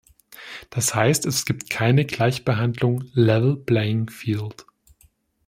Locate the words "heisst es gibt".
0.95-1.69